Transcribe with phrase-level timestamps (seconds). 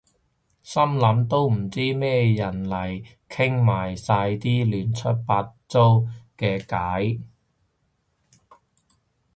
[0.63, 6.03] 心諗都唔知咩人嚟傾埋晒啲亂七八糟
[6.35, 7.21] 嘅偈